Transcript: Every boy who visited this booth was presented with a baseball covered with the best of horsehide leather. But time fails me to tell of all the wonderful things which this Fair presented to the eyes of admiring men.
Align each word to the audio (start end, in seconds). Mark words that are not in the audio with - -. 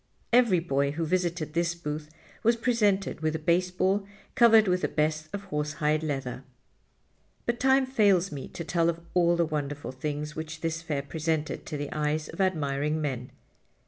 Every 0.33 0.59
boy 0.59 0.93
who 0.93 1.05
visited 1.05 1.53
this 1.53 1.75
booth 1.75 2.09
was 2.41 2.55
presented 2.55 3.21
with 3.21 3.35
a 3.35 3.37
baseball 3.37 4.03
covered 4.33 4.67
with 4.67 4.81
the 4.81 4.87
best 4.87 5.27
of 5.31 5.43
horsehide 5.43 6.01
leather. 6.01 6.43
But 7.45 7.59
time 7.59 7.85
fails 7.85 8.31
me 8.31 8.47
to 8.47 8.63
tell 8.63 8.89
of 8.89 8.99
all 9.13 9.35
the 9.35 9.45
wonderful 9.45 9.91
things 9.91 10.35
which 10.35 10.61
this 10.61 10.81
Fair 10.81 11.03
presented 11.03 11.67
to 11.67 11.77
the 11.77 11.91
eyes 11.91 12.29
of 12.29 12.41
admiring 12.41 12.99
men. 12.99 13.29